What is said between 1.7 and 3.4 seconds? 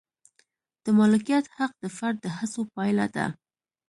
د فرد د هڅو پایله ده.